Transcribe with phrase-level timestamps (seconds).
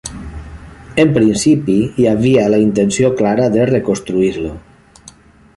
[1.03, 4.59] En principi hi havia la intenció clara de reconstruir-lo.